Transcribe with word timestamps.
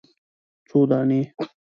_څو 0.67 0.77
دانې؟ 0.89 1.19